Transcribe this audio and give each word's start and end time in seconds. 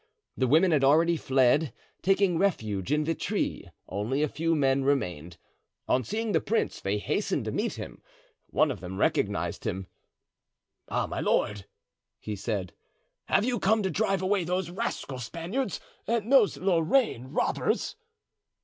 The 0.35 0.47
women 0.47 0.71
had 0.71 0.83
already 0.83 1.15
fled, 1.15 1.71
taking 2.01 2.39
refuge 2.39 2.91
in 2.91 3.05
Vitry; 3.05 3.69
only 3.87 4.23
a 4.23 4.27
few 4.27 4.55
men 4.55 4.83
remained. 4.83 5.37
On 5.87 6.03
seeing 6.03 6.31
the 6.31 6.41
prince 6.41 6.81
they 6.81 6.97
hastened 6.97 7.45
to 7.45 7.51
meet 7.51 7.73
him. 7.73 8.01
One 8.47 8.71
of 8.71 8.79
them 8.79 8.97
recognized 8.97 9.63
him. 9.63 9.85
"Ah, 10.89 11.05
my 11.05 11.19
lord," 11.19 11.67
he 12.19 12.35
said, 12.35 12.73
"have 13.25 13.45
you 13.45 13.59
come 13.59 13.83
to 13.83 13.91
drive 13.91 14.23
away 14.23 14.43
those 14.43 14.71
rascal 14.71 15.19
Spaniards 15.19 15.79
and 16.07 16.31
those 16.33 16.57
Lorraine 16.57 17.27
robbers?" 17.31 17.95